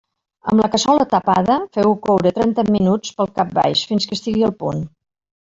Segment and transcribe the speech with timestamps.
[0.51, 4.57] Amb la cassola tapada, feu-ho coure trenta minuts pel cap baix fins que estigui al
[4.65, 4.87] punt.